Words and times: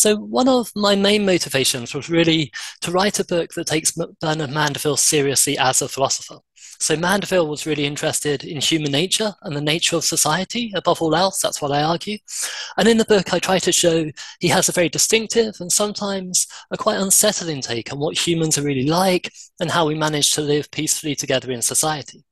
So, 0.00 0.16
one 0.16 0.48
of 0.48 0.72
my 0.74 0.96
main 0.96 1.26
motivations 1.26 1.94
was 1.94 2.08
really 2.08 2.50
to 2.80 2.90
write 2.90 3.20
a 3.20 3.24
book 3.24 3.52
that 3.52 3.66
takes 3.66 3.92
Bernard 3.92 4.50
Mandeville 4.50 4.96
seriously 4.96 5.58
as 5.58 5.82
a 5.82 5.90
philosopher. 5.90 6.38
So, 6.78 6.96
Mandeville 6.96 7.46
was 7.46 7.66
really 7.66 7.84
interested 7.84 8.42
in 8.42 8.62
human 8.62 8.92
nature 8.92 9.34
and 9.42 9.54
the 9.54 9.60
nature 9.60 9.96
of 9.96 10.04
society 10.06 10.72
above 10.74 11.02
all 11.02 11.14
else. 11.14 11.42
That's 11.42 11.60
what 11.60 11.70
I 11.70 11.82
argue. 11.82 12.16
And 12.78 12.88
in 12.88 12.96
the 12.96 13.04
book, 13.04 13.34
I 13.34 13.38
try 13.38 13.58
to 13.58 13.72
show 13.72 14.06
he 14.38 14.48
has 14.48 14.70
a 14.70 14.72
very 14.72 14.88
distinctive 14.88 15.56
and 15.60 15.70
sometimes 15.70 16.46
a 16.70 16.78
quite 16.78 16.98
unsettling 16.98 17.60
take 17.60 17.92
on 17.92 17.98
what 17.98 18.26
humans 18.26 18.56
are 18.56 18.62
really 18.62 18.86
like 18.86 19.30
and 19.60 19.70
how 19.70 19.86
we 19.86 19.94
manage 19.94 20.32
to 20.32 20.40
live 20.40 20.70
peacefully 20.70 21.14
together 21.14 21.52
in 21.52 21.60
society. 21.60 22.24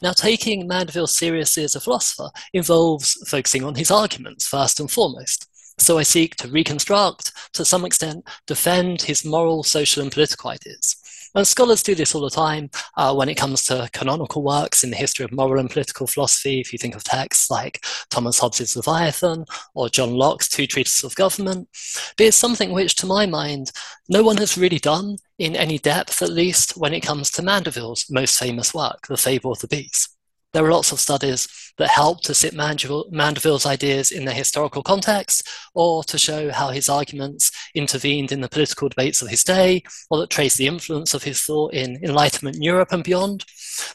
Now, 0.00 0.12
taking 0.12 0.68
Mandeville 0.68 1.08
seriously 1.08 1.64
as 1.64 1.74
a 1.74 1.80
philosopher 1.80 2.30
involves 2.52 3.14
focusing 3.28 3.64
on 3.64 3.74
his 3.74 3.90
arguments 3.90 4.46
first 4.46 4.78
and 4.78 4.88
foremost. 4.88 5.48
So 5.78 5.98
I 5.98 6.02
seek 6.02 6.36
to 6.36 6.48
reconstruct, 6.48 7.32
to 7.54 7.64
some 7.64 7.84
extent, 7.84 8.26
defend 8.46 9.02
his 9.02 9.24
moral, 9.24 9.62
social, 9.62 10.02
and 10.02 10.12
political 10.12 10.50
ideas. 10.50 10.96
And 11.34 11.48
scholars 11.48 11.82
do 11.82 11.94
this 11.94 12.14
all 12.14 12.20
the 12.20 12.30
time 12.30 12.70
uh, 12.96 13.14
when 13.14 13.30
it 13.30 13.36
comes 13.38 13.64
to 13.64 13.88
canonical 13.94 14.42
works 14.42 14.84
in 14.84 14.90
the 14.90 14.96
history 14.96 15.24
of 15.24 15.32
moral 15.32 15.60
and 15.60 15.70
political 15.70 16.06
philosophy. 16.06 16.60
If 16.60 16.72
you 16.72 16.78
think 16.78 16.94
of 16.94 17.04
texts 17.04 17.50
like 17.50 17.82
Thomas 18.10 18.38
Hobbes's 18.38 18.76
Leviathan 18.76 19.46
or 19.74 19.88
John 19.88 20.12
Locke's 20.12 20.48
Two 20.48 20.66
Treatises 20.66 21.04
of 21.04 21.14
Government, 21.14 21.68
but 22.18 22.26
it's 22.26 22.36
something 22.36 22.70
which, 22.70 22.96
to 22.96 23.06
my 23.06 23.24
mind, 23.24 23.72
no 24.10 24.22
one 24.22 24.36
has 24.36 24.58
really 24.58 24.78
done 24.78 25.16
in 25.38 25.56
any 25.56 25.78
depth, 25.78 26.20
at 26.20 26.28
least 26.30 26.76
when 26.76 26.92
it 26.92 27.00
comes 27.00 27.30
to 27.30 27.42
Mandeville's 27.42 28.10
most 28.10 28.38
famous 28.38 28.74
work, 28.74 29.06
The 29.06 29.16
Fable 29.16 29.52
of 29.52 29.60
the 29.60 29.68
Bees. 29.68 30.10
There 30.52 30.64
are 30.66 30.70
lots 30.72 30.92
of 30.92 31.00
studies 31.00 31.48
that 31.78 31.88
help 31.88 32.20
to 32.22 32.34
sit 32.34 32.52
Mandeville's 32.52 33.64
ideas 33.64 34.12
in 34.12 34.26
their 34.26 34.34
historical 34.34 34.82
context, 34.82 35.48
or 35.74 36.04
to 36.04 36.18
show 36.18 36.50
how 36.50 36.68
his 36.68 36.90
arguments 36.90 37.50
intervened 37.74 38.32
in 38.32 38.42
the 38.42 38.48
political 38.48 38.90
debates 38.90 39.22
of 39.22 39.28
his 39.28 39.42
day, 39.44 39.82
or 40.10 40.18
that 40.18 40.28
trace 40.28 40.56
the 40.56 40.66
influence 40.66 41.14
of 41.14 41.22
his 41.22 41.40
thought 41.40 41.72
in 41.72 41.98
Enlightenment 42.04 42.62
Europe 42.62 42.92
and 42.92 43.02
beyond. 43.02 43.46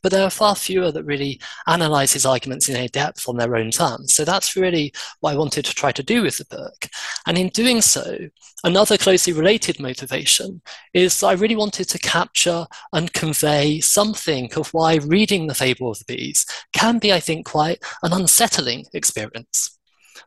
But 0.02 0.12
there 0.12 0.24
are 0.24 0.30
far 0.30 0.56
fewer 0.56 0.92
that 0.92 1.04
really 1.04 1.40
analyze 1.68 2.14
his 2.14 2.26
arguments 2.26 2.70
in 2.70 2.76
any 2.76 2.88
depth 2.88 3.28
on 3.28 3.38
their 3.38 3.56
own 3.56 3.72
terms. 3.72 4.14
So 4.14 4.26
that's 4.26 4.56
really 4.56 4.94
what 5.20 5.34
I 5.34 5.38
wanted 5.38 5.66
to 5.66 5.76
try 5.76 5.92
to 5.92 6.04
do 6.04 6.22
with 6.22 6.38
the 6.38 6.46
book. 6.46 6.88
And 7.26 7.38
in 7.38 7.50
doing 7.50 7.82
so, 7.82 8.18
another 8.64 8.98
closely 8.98 9.34
related 9.34 9.80
motivation 9.80 10.62
is 10.94 11.24
I 11.24 11.34
really 11.34 11.56
wanted 11.56 11.90
to 11.90 12.00
capture 12.00 12.66
and 12.94 13.14
convey 13.14 13.80
something 13.80 14.54
of 14.56 14.74
why 14.74 14.96
reading 14.96 15.48
The 15.48 15.56
Fable 15.56 15.92
of 15.92 16.00
the 16.00 16.06
Bees 16.06 16.46
can 16.74 17.00
be, 17.00 17.14
I 17.14 17.20
think, 17.20 17.46
quite 17.46 17.84
an 18.04 18.14
unsettling 18.14 18.86
experience. 18.94 19.77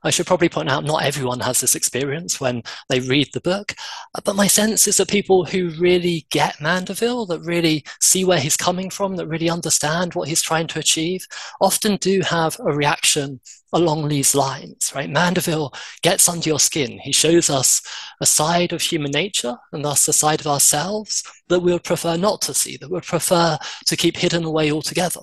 I 0.02 0.10
should 0.10 0.26
probably 0.26 0.48
point 0.48 0.68
out 0.68 0.84
not 0.84 1.02
everyone 1.02 1.40
has 1.40 1.60
this 1.60 1.74
experience 1.74 2.40
when 2.40 2.62
they 2.88 3.00
read 3.00 3.28
the 3.32 3.40
book, 3.40 3.74
uh, 4.14 4.20
but 4.24 4.36
my 4.36 4.46
sense 4.46 4.86
is 4.88 4.96
that 4.96 5.08
people 5.08 5.44
who 5.44 5.70
really 5.78 6.26
get 6.30 6.60
Mandeville, 6.60 7.26
that 7.26 7.40
really 7.40 7.84
see 8.00 8.24
where 8.24 8.40
he's 8.40 8.56
coming 8.56 8.90
from, 8.90 9.16
that 9.16 9.26
really 9.26 9.50
understand 9.50 10.14
what 10.14 10.28
he's 10.28 10.42
trying 10.42 10.66
to 10.68 10.78
achieve, 10.78 11.26
often 11.60 11.96
do 11.96 12.20
have 12.22 12.58
a 12.60 12.72
reaction 12.72 13.40
along 13.72 14.08
these 14.08 14.34
lines, 14.34 14.92
right? 14.94 15.08
Mandeville 15.08 15.72
gets 16.02 16.28
under 16.28 16.48
your 16.48 16.58
skin. 16.58 16.98
He 16.98 17.12
shows 17.12 17.48
us 17.48 17.82
a 18.20 18.26
side 18.26 18.72
of 18.72 18.82
human 18.82 19.12
nature 19.12 19.56
and 19.72 19.84
thus 19.84 20.08
a 20.08 20.12
side 20.12 20.40
of 20.40 20.46
ourselves 20.46 21.22
that 21.48 21.60
we 21.60 21.72
would 21.72 21.84
prefer 21.84 22.16
not 22.16 22.42
to 22.42 22.54
see, 22.54 22.76
that 22.78 22.88
we 22.88 22.94
would 22.94 23.04
prefer 23.04 23.58
to 23.86 23.96
keep 23.96 24.16
hidden 24.16 24.44
away 24.44 24.72
altogether. 24.72 25.20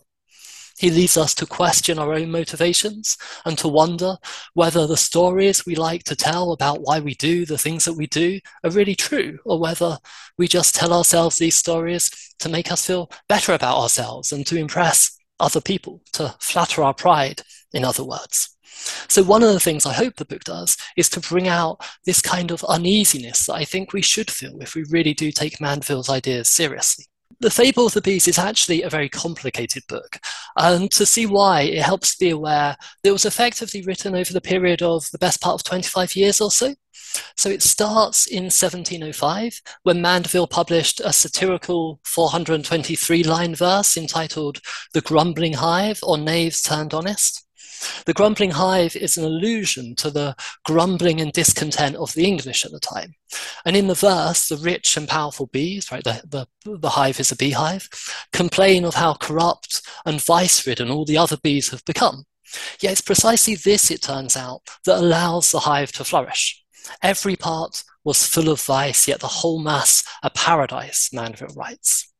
He 0.78 0.92
leads 0.92 1.18
us 1.18 1.34
to 1.36 1.48
question 1.48 1.98
our 1.98 2.14
own 2.14 2.30
motivations 2.30 3.18
and 3.46 3.58
to 3.58 3.68
wonder 3.68 4.18
whether 4.54 4.86
the 4.86 4.96
stories 4.96 5.66
we 5.66 5.76
like 5.76 6.04
to 6.04 6.16
tell 6.16 6.52
about 6.52 6.82
why 6.82 7.00
we 7.00 7.16
do 7.16 7.46
the 7.46 7.58
things 7.58 7.86
that 7.86 7.94
we 7.94 8.06
do 8.06 8.40
are 8.64 8.70
really 8.70 8.94
true, 8.94 9.40
or 9.44 9.60
whether 9.60 9.98
we 10.38 10.48
just 10.48 10.76
tell 10.76 10.94
ourselves 10.94 11.38
these 11.38 11.56
stories 11.56 12.12
to 12.40 12.50
make 12.50 12.72
us 12.72 12.86
feel 12.86 13.10
better 13.28 13.54
about 13.54 13.78
ourselves 13.78 14.32
and 14.32 14.46
to 14.46 14.58
impress 14.58 15.18
other 15.40 15.62
people, 15.62 16.04
to 16.14 16.36
flatter 16.40 16.84
our 16.84 16.94
pride, 16.94 17.42
in 17.74 17.84
other 17.84 18.04
words. 18.04 18.56
So, 19.10 19.24
one 19.24 19.42
of 19.42 19.54
the 19.54 19.60
things 19.60 19.86
I 19.86 19.94
hope 19.94 20.16
the 20.16 20.26
book 20.26 20.44
does 20.44 20.78
is 20.96 21.10
to 21.10 21.20
bring 21.20 21.48
out 21.48 21.82
this 22.06 22.22
kind 22.22 22.52
of 22.52 22.64
uneasiness 22.66 23.48
that 23.48 23.56
I 23.56 23.66
think 23.66 23.94
we 23.94 24.04
should 24.04 24.30
feel 24.30 24.62
if 24.62 24.76
we 24.76 24.86
really 24.92 25.16
do 25.16 25.32
take 25.32 25.60
Mandeville's 25.60 26.10
ideas 26.10 26.50
seriously. 26.50 27.06
The 27.40 27.52
Fable 27.52 27.86
of 27.86 27.94
the 27.94 28.02
Bees 28.02 28.28
is 28.28 28.40
actually 28.40 28.82
a 28.82 28.90
very 28.90 29.10
complicated 29.10 29.84
book. 29.88 30.20
And 30.56 30.90
to 30.92 31.06
see 31.06 31.28
why, 31.28 31.62
it 31.62 31.84
helps 31.84 32.14
to 32.14 32.26
be 32.26 32.32
aware 32.32 32.76
that 33.04 33.10
it 33.10 33.14
was 33.14 33.26
effectively 33.26 33.84
written 33.84 34.16
over 34.16 34.34
the 34.34 34.42
period 34.42 34.82
of 34.82 35.10
the 35.12 35.20
best 35.20 35.40
part 35.40 35.54
of 35.54 35.64
25 35.64 36.16
years 36.16 36.42
or 36.42 36.50
so. 36.50 36.74
So 37.36 37.50
it 37.50 37.62
starts 37.62 38.26
in 38.26 38.46
1705 38.46 39.62
when 39.84 40.02
Mandeville 40.02 40.48
published 40.48 41.00
a 41.00 41.14
satirical 41.14 42.00
423 42.04 43.24
line 43.24 43.56
verse 43.56 43.98
entitled 43.98 44.60
The 44.94 45.02
Grumbling 45.02 45.54
Hive 45.54 46.00
or 46.04 46.18
Knaves 46.18 46.62
Turned 46.62 46.94
Honest. 46.94 47.47
The 48.06 48.14
grumbling 48.14 48.52
hive 48.52 48.96
is 48.96 49.18
an 49.18 49.24
allusion 49.24 49.96
to 49.96 50.10
the 50.10 50.36
grumbling 50.66 51.22
and 51.22 51.32
discontent 51.32 51.96
of 51.96 52.14
the 52.14 52.26
English 52.26 52.66
at 52.66 52.72
the 52.72 52.80
time. 52.80 53.16
And 53.66 53.76
in 53.76 53.88
the 53.88 53.94
verse, 53.94 54.48
the 54.48 54.58
rich 54.58 54.98
and 54.98 55.08
powerful 55.08 55.48
bees, 55.48 55.92
right, 55.92 56.04
the, 56.04 56.22
the, 56.64 56.78
the 56.78 56.90
hive 56.90 57.20
is 57.20 57.32
a 57.32 57.36
beehive, 57.36 57.90
complain 58.34 58.86
of 58.86 58.96
how 58.96 59.16
corrupt 59.16 59.82
and 60.06 60.24
vice 60.24 60.66
ridden 60.66 60.90
all 60.90 61.06
the 61.06 61.18
other 61.18 61.38
bees 61.38 61.70
have 61.70 61.84
become. 61.86 62.26
Yet 62.80 62.94
it's 62.94 63.02
precisely 63.02 63.56
this, 63.56 63.92
it 63.92 64.02
turns 64.02 64.38
out, 64.38 64.62
that 64.86 65.00
allows 65.00 65.52
the 65.52 65.60
hive 65.60 65.92
to 65.94 66.04
flourish. 66.04 66.64
Every 67.04 67.36
part 67.36 67.84
was 68.04 68.26
full 68.26 68.50
of 68.50 68.62
vice, 68.62 69.08
yet 69.08 69.20
the 69.20 69.28
whole 69.28 69.60
mass 69.60 70.04
a 70.24 70.30
paradise, 70.30 71.10
Mandeville 71.12 71.54
writes. 71.56 72.12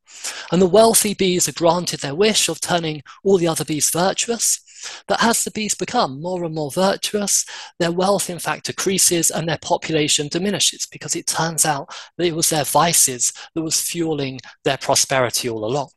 And 0.52 0.60
the 0.60 0.66
wealthy 0.66 1.14
bees 1.14 1.48
are 1.48 1.52
granted 1.52 2.00
their 2.00 2.14
wish 2.14 2.48
of 2.48 2.60
turning 2.60 3.02
all 3.24 3.38
the 3.38 3.48
other 3.48 3.64
bees 3.64 3.90
virtuous, 3.90 4.60
but 5.06 5.22
as 5.22 5.44
the 5.44 5.50
bees 5.50 5.74
become 5.74 6.20
more 6.20 6.44
and 6.44 6.54
more 6.54 6.70
virtuous, 6.70 7.44
their 7.78 7.92
wealth 7.92 8.30
in 8.30 8.38
fact 8.38 8.66
decreases 8.66 9.30
and 9.30 9.48
their 9.48 9.58
population 9.58 10.28
diminishes 10.28 10.86
because 10.90 11.16
it 11.16 11.26
turns 11.26 11.64
out 11.64 11.88
that 12.16 12.26
it 12.26 12.34
was 12.34 12.50
their 12.50 12.64
vices 12.64 13.32
that 13.54 13.62
was 13.62 13.80
fueling 13.80 14.40
their 14.64 14.78
prosperity 14.78 15.48
all 15.48 15.64
along. 15.64 15.90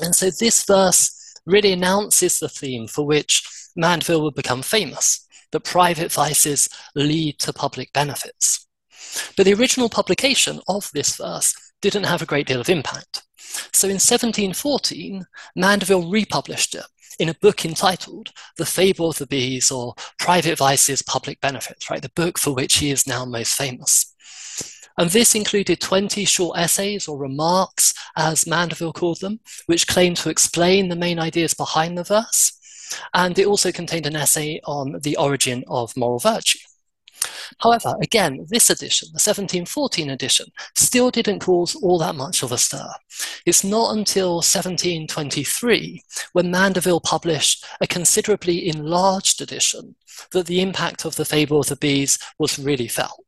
And 0.00 0.14
so 0.14 0.30
this 0.30 0.64
verse 0.64 1.34
really 1.46 1.72
announces 1.72 2.38
the 2.38 2.48
theme 2.48 2.86
for 2.86 3.06
which 3.06 3.42
Mandeville 3.76 4.22
would 4.22 4.34
become 4.34 4.62
famous, 4.62 5.26
that 5.52 5.60
private 5.60 6.10
vices 6.10 6.68
lead 6.94 7.38
to 7.40 7.52
public 7.52 7.92
benefits. 7.92 8.66
But 9.36 9.46
the 9.46 9.54
original 9.54 9.88
publication 9.88 10.60
of 10.68 10.90
this 10.92 11.16
verse 11.16 11.54
didn't 11.80 12.04
have 12.04 12.22
a 12.22 12.26
great 12.26 12.46
deal 12.46 12.60
of 12.60 12.68
impact. 12.68 13.22
So 13.72 13.86
in 13.86 13.94
1714, 13.94 15.24
Mandeville 15.54 16.10
republished 16.10 16.74
it 16.74 16.84
in 17.18 17.28
a 17.28 17.34
book 17.34 17.64
entitled 17.64 18.30
The 18.56 18.66
Fable 18.66 19.10
of 19.10 19.18
the 19.18 19.26
Bees 19.26 19.70
or 19.70 19.94
Private 20.18 20.58
Vices, 20.58 21.02
Public 21.02 21.40
Benefits, 21.40 21.90
right? 21.90 22.02
The 22.02 22.10
book 22.10 22.38
for 22.38 22.54
which 22.54 22.76
he 22.76 22.90
is 22.90 23.06
now 23.06 23.24
most 23.24 23.54
famous. 23.54 24.14
And 24.98 25.10
this 25.10 25.34
included 25.34 25.80
20 25.80 26.24
short 26.24 26.58
essays 26.58 27.06
or 27.06 27.18
remarks, 27.18 27.92
as 28.16 28.46
Mandeville 28.46 28.94
called 28.94 29.20
them, 29.20 29.40
which 29.66 29.86
claimed 29.86 30.16
to 30.18 30.30
explain 30.30 30.88
the 30.88 30.96
main 30.96 31.18
ideas 31.18 31.52
behind 31.52 31.98
the 31.98 32.04
verse. 32.04 32.52
And 33.12 33.38
it 33.38 33.46
also 33.46 33.72
contained 33.72 34.06
an 34.06 34.16
essay 34.16 34.60
on 34.64 35.00
the 35.02 35.16
origin 35.16 35.64
of 35.68 35.96
moral 35.96 36.18
virtue. 36.18 36.58
However, 37.60 37.96
again, 38.02 38.46
this 38.48 38.70
edition, 38.70 39.08
the 39.08 39.22
1714 39.22 40.10
edition, 40.10 40.46
still 40.74 41.10
didn't 41.10 41.40
cause 41.40 41.74
all 41.74 41.98
that 41.98 42.14
much 42.14 42.42
of 42.42 42.52
a 42.52 42.58
stir. 42.58 42.88
It's 43.44 43.64
not 43.64 43.96
until 43.96 44.36
1723, 44.36 46.02
when 46.32 46.50
Mandeville 46.50 47.00
published 47.00 47.64
a 47.80 47.86
considerably 47.86 48.68
enlarged 48.68 49.40
edition, 49.40 49.96
that 50.32 50.46
the 50.46 50.60
impact 50.60 51.04
of 51.04 51.16
the 51.16 51.24
Fable 51.24 51.60
of 51.60 51.66
the 51.66 51.76
Bees 51.76 52.18
was 52.38 52.58
really 52.58 52.88
felt. 52.88 53.25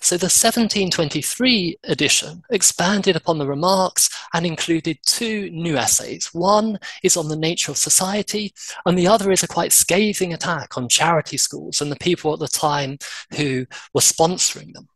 So 0.00 0.16
the 0.16 0.24
1723 0.24 1.78
edition 1.84 2.42
expanded 2.50 3.16
upon 3.16 3.38
the 3.38 3.46
remarks 3.46 4.10
and 4.34 4.44
included 4.44 4.98
two 5.06 5.50
new 5.50 5.76
essays. 5.76 6.30
One 6.32 6.78
is 7.02 7.16
on 7.16 7.28
the 7.28 7.36
nature 7.36 7.70
of 7.70 7.78
society, 7.78 8.54
and 8.84 8.98
the 8.98 9.06
other 9.06 9.30
is 9.30 9.42
a 9.42 9.48
quite 9.48 9.72
scathing 9.72 10.32
attack 10.32 10.76
on 10.76 10.88
charity 10.88 11.36
schools 11.36 11.80
and 11.80 11.90
the 11.90 11.96
people 11.96 12.32
at 12.32 12.40
the 12.40 12.48
time 12.48 12.98
who 13.36 13.66
were 13.94 14.00
sponsoring 14.00 14.72
them. 14.72 14.88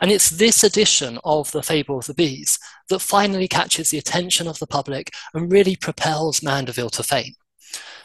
And 0.00 0.10
it's 0.10 0.30
this 0.30 0.62
edition 0.62 1.18
of 1.24 1.50
The 1.52 1.62
Fable 1.62 1.98
of 1.98 2.06
the 2.06 2.14
Bees 2.14 2.58
that 2.90 2.98
finally 2.98 3.48
catches 3.48 3.90
the 3.90 3.98
attention 3.98 4.46
of 4.46 4.58
the 4.58 4.66
public 4.66 5.12
and 5.32 5.50
really 5.50 5.76
propels 5.76 6.42
Mandeville 6.42 6.90
to 6.90 7.02
fame. 7.02 7.34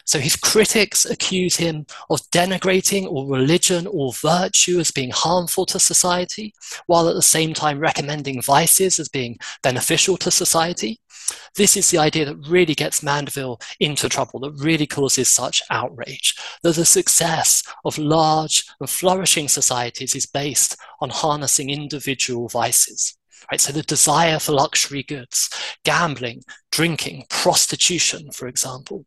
So 0.05 0.17
his 0.17 0.35
critics 0.35 1.05
accuse 1.05 1.57
him 1.57 1.85
of 2.09 2.21
denigrating 2.31 3.05
all 3.05 3.27
religion 3.27 3.85
or 3.85 4.11
virtue 4.11 4.79
as 4.79 4.89
being 4.89 5.11
harmful 5.11 5.67
to 5.67 5.79
society, 5.79 6.53
while 6.87 7.07
at 7.07 7.15
the 7.15 7.21
same 7.21 7.53
time 7.53 7.79
recommending 7.79 8.41
vices 8.41 8.99
as 8.99 9.07
being 9.07 9.37
beneficial 9.61 10.17
to 10.17 10.31
society. 10.31 10.99
This 11.55 11.77
is 11.77 11.91
the 11.91 11.99
idea 11.99 12.25
that 12.25 12.47
really 12.47 12.73
gets 12.73 13.03
Mandeville 13.03 13.59
into 13.79 14.09
trouble, 14.09 14.39
that 14.39 14.53
really 14.53 14.87
causes 14.87 15.29
such 15.29 15.61
outrage, 15.69 16.35
that 16.63 16.75
the 16.75 16.85
success 16.85 17.61
of 17.85 17.99
large 17.99 18.65
and 18.79 18.89
flourishing 18.89 19.47
societies 19.47 20.15
is 20.15 20.25
based 20.25 20.75
on 21.01 21.11
harnessing 21.11 21.69
individual 21.69 22.47
vices. 22.47 23.15
Right, 23.51 23.61
so 23.61 23.71
the 23.71 23.83
desire 23.83 24.37
for 24.37 24.51
luxury 24.51 25.01
goods, 25.01 25.49
gambling, 25.83 26.43
drinking, 26.79 27.25
prostitution, 27.29 28.31
for 28.31 28.47
example. 28.47 29.05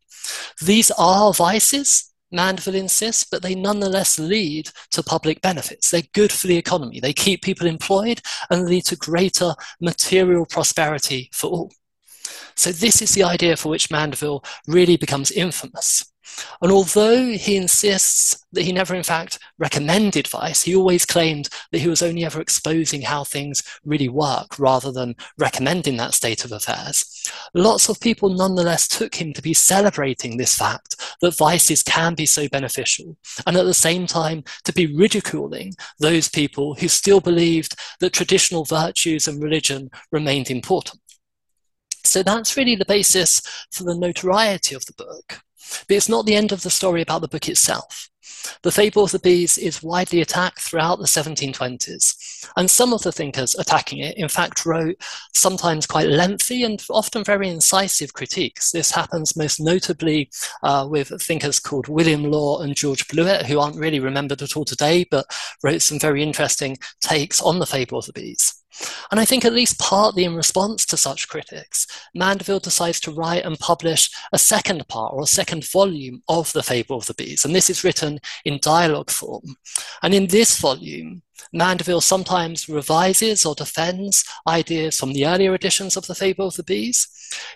These 0.60 0.90
are 0.98 1.32
vices, 1.32 2.12
Mandeville 2.30 2.74
insists, 2.74 3.24
but 3.24 3.40
they 3.40 3.54
nonetheless 3.54 4.18
lead 4.18 4.68
to 4.90 5.02
public 5.02 5.40
benefits. 5.40 5.90
They're 5.90 6.02
good 6.12 6.32
for 6.32 6.48
the 6.48 6.58
economy. 6.58 7.00
They 7.00 7.14
keep 7.14 7.40
people 7.40 7.66
employed 7.66 8.20
and 8.50 8.68
lead 8.68 8.84
to 8.86 8.96
greater 8.96 9.54
material 9.80 10.44
prosperity 10.44 11.30
for 11.32 11.48
all. 11.48 11.72
So, 12.56 12.72
this 12.72 13.00
is 13.00 13.14
the 13.14 13.22
idea 13.22 13.56
for 13.56 13.70
which 13.70 13.90
Mandeville 13.90 14.44
really 14.66 14.98
becomes 14.98 15.30
infamous. 15.30 16.11
And 16.60 16.70
although 16.70 17.32
he 17.32 17.56
insists 17.56 18.44
that 18.52 18.62
he 18.62 18.72
never, 18.72 18.94
in 18.94 19.02
fact, 19.02 19.38
recommended 19.58 20.28
vice, 20.28 20.62
he 20.62 20.74
always 20.74 21.04
claimed 21.04 21.48
that 21.70 21.78
he 21.78 21.88
was 21.88 22.02
only 22.02 22.24
ever 22.24 22.40
exposing 22.40 23.02
how 23.02 23.24
things 23.24 23.62
really 23.84 24.08
work 24.08 24.58
rather 24.58 24.92
than 24.92 25.16
recommending 25.38 25.96
that 25.96 26.14
state 26.14 26.44
of 26.44 26.52
affairs. 26.52 27.04
Lots 27.54 27.88
of 27.88 28.00
people 28.00 28.28
nonetheless 28.28 28.88
took 28.88 29.14
him 29.14 29.32
to 29.32 29.42
be 29.42 29.54
celebrating 29.54 30.36
this 30.36 30.56
fact 30.56 30.96
that 31.20 31.36
vices 31.36 31.82
can 31.82 32.14
be 32.14 32.26
so 32.26 32.48
beneficial, 32.48 33.16
and 33.46 33.56
at 33.56 33.64
the 33.64 33.74
same 33.74 34.06
time 34.06 34.44
to 34.64 34.72
be 34.72 34.94
ridiculing 34.94 35.72
those 35.98 36.28
people 36.28 36.74
who 36.74 36.88
still 36.88 37.20
believed 37.20 37.74
that 38.00 38.12
traditional 38.12 38.64
virtues 38.64 39.28
and 39.28 39.42
religion 39.42 39.90
remained 40.10 40.50
important. 40.50 41.00
So 42.04 42.22
that's 42.22 42.56
really 42.56 42.76
the 42.76 42.84
basis 42.84 43.40
for 43.70 43.84
the 43.84 43.94
notoriety 43.94 44.74
of 44.74 44.84
the 44.86 44.92
book. 44.94 45.40
But 45.88 45.96
it's 45.96 46.08
not 46.08 46.26
the 46.26 46.36
end 46.36 46.52
of 46.52 46.62
the 46.62 46.70
story 46.70 47.02
about 47.02 47.20
the 47.20 47.28
book 47.28 47.48
itself. 47.48 48.08
The 48.62 48.72
Fable 48.72 49.04
of 49.04 49.12
the 49.12 49.18
Bees 49.18 49.58
is 49.58 49.82
widely 49.82 50.20
attacked 50.20 50.60
throughout 50.60 50.98
the 50.98 51.06
1720s, 51.06 52.48
and 52.56 52.70
some 52.70 52.92
of 52.92 53.02
the 53.02 53.12
thinkers 53.12 53.54
attacking 53.54 53.98
it, 53.98 54.16
in 54.16 54.28
fact, 54.28 54.64
wrote 54.64 54.96
sometimes 55.34 55.86
quite 55.86 56.08
lengthy 56.08 56.64
and 56.64 56.84
often 56.90 57.24
very 57.24 57.48
incisive 57.48 58.12
critiques. 58.12 58.70
This 58.70 58.90
happens 58.90 59.36
most 59.36 59.60
notably 59.60 60.30
uh, 60.62 60.86
with 60.88 61.12
thinkers 61.22 61.58
called 61.58 61.88
William 61.88 62.24
Law 62.24 62.60
and 62.60 62.76
George 62.76 63.06
Blewitt, 63.08 63.46
who 63.46 63.58
aren't 63.58 63.76
really 63.76 64.00
remembered 64.00 64.42
at 64.42 64.56
all 64.56 64.64
today, 64.64 65.04
but 65.10 65.26
wrote 65.62 65.82
some 65.82 65.98
very 65.98 66.22
interesting 66.22 66.78
takes 67.00 67.40
on 67.40 67.58
the 67.58 67.66
Fable 67.66 67.98
of 67.98 68.06
the 68.06 68.12
Bees. 68.12 68.61
And 69.10 69.20
I 69.20 69.24
think, 69.24 69.44
at 69.44 69.52
least 69.52 69.78
partly 69.78 70.24
in 70.24 70.34
response 70.34 70.86
to 70.86 70.96
such 70.96 71.28
critics, 71.28 71.86
Mandeville 72.14 72.60
decides 72.60 73.00
to 73.00 73.12
write 73.12 73.44
and 73.44 73.58
publish 73.58 74.10
a 74.32 74.38
second 74.38 74.86
part 74.88 75.12
or 75.12 75.22
a 75.22 75.26
second 75.26 75.68
volume 75.70 76.22
of 76.28 76.52
The 76.52 76.62
Fable 76.62 76.96
of 76.96 77.06
the 77.06 77.14
Bees. 77.14 77.44
And 77.44 77.54
this 77.54 77.70
is 77.70 77.84
written 77.84 78.18
in 78.44 78.58
dialogue 78.62 79.10
form. 79.10 79.56
And 80.02 80.14
in 80.14 80.26
this 80.28 80.58
volume, 80.58 81.22
Mandeville 81.52 82.00
sometimes 82.00 82.68
revises 82.68 83.44
or 83.44 83.54
defends 83.54 84.24
ideas 84.46 84.98
from 84.98 85.12
the 85.12 85.26
earlier 85.26 85.54
editions 85.54 85.96
of 85.96 86.06
The 86.06 86.14
Fable 86.14 86.46
of 86.46 86.56
the 86.56 86.62
Bees, 86.62 87.08